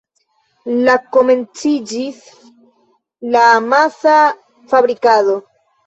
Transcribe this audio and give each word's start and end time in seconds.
La 0.87 0.95
komenciĝis 1.17 2.25
la 3.37 3.47
amasa 3.61 4.19
fabrikado. 4.77 5.43